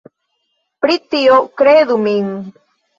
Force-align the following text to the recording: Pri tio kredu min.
Pri 0.87 0.97
tio 1.13 1.39
kredu 1.63 2.03
min. 2.11 2.37